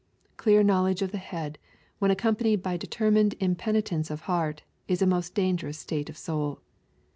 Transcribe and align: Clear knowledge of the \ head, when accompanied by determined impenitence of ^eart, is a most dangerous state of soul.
Clear 0.35 0.63
knowledge 0.63 1.03
of 1.03 1.11
the 1.11 1.19
\ 1.19 1.19
head, 1.33 1.59
when 1.99 2.09
accompanied 2.09 2.63
by 2.63 2.75
determined 2.75 3.35
impenitence 3.39 4.09
of 4.09 4.23
^eart, 4.23 4.61
is 4.87 5.03
a 5.03 5.05
most 5.05 5.35
dangerous 5.35 5.77
state 5.77 6.09
of 6.09 6.17
soul. 6.17 6.59